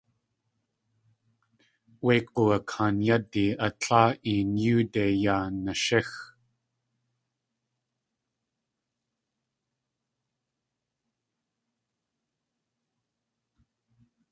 [2.05, 6.11] Wé g̲uwakaan yádi a tláa teen yóode yaa nashíx.